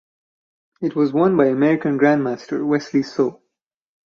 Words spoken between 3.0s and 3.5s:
So.